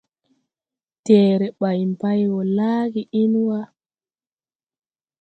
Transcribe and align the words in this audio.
Deere 1.05 1.47
bàyn 1.59 1.91
bay 1.99 2.21
wɔ 2.31 2.41
lagge 2.57 3.01
en 3.21 3.31
wa. 3.45 3.59